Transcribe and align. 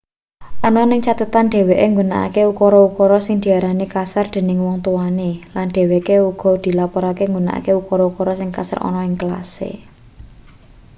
ana 0.67 0.81
ning 0.89 1.01
cathetane 1.07 1.49
dheweke 1.53 1.85
nggunakake 1.91 2.41
ukara-ukara 2.51 3.17
sing 3.25 3.35
diarani 3.43 3.85
kasar 3.95 4.25
dening 4.33 4.59
wong 4.65 4.77
tuwane 4.85 5.29
lan 5.55 5.67
dheweke 5.75 6.15
uga 6.29 6.49
dilaporke 6.65 7.23
nggunakake 7.29 7.71
ukara-ukara 7.81 8.33
sing 8.39 8.49
kasar 8.57 8.79
ana 8.87 8.99
ning 9.05 9.15
kelase 9.21 9.69